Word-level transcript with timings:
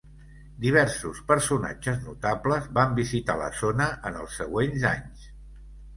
Diversos 0.61 1.19
personatges 1.31 2.01
notables 2.07 2.67
van 2.79 2.97
visitar 3.03 3.39
la 3.43 3.53
zona 3.61 3.91
en 4.11 4.19
els 4.23 4.43
següents 4.45 4.91
anys. 4.95 5.33